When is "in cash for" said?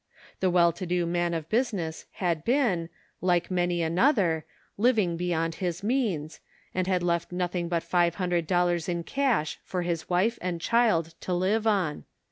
8.89-9.83